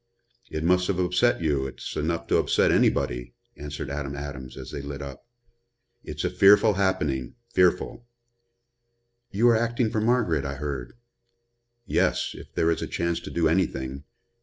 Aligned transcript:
"It 0.49 0.63
must 0.63 0.87
have 0.87 0.97
upset 0.97 1.43
you 1.43 1.67
it's 1.67 1.95
enough 1.95 2.25
to 2.25 2.37
upset 2.37 2.71
anybody," 2.71 3.35
answered 3.55 3.91
Adam 3.91 4.15
Adams, 4.15 4.57
as 4.57 4.71
they 4.71 4.81
lit 4.81 4.99
up. 4.99 5.27
"It's 6.03 6.23
a 6.23 6.31
fearful 6.31 6.73
happening, 6.73 7.35
fearful." 7.53 8.07
"You 9.29 9.47
are 9.49 9.55
acting 9.55 9.91
for 9.91 10.01
Margaret, 10.01 10.43
I 10.43 10.55
heard." 10.55 10.93
"Yes 11.85 12.31
if 12.33 12.51
there 12.55 12.71
is 12.71 12.81
a 12.81 12.87
chance 12.87 13.19
to 13.19 13.29
do 13.29 13.47
anything. 13.47 14.03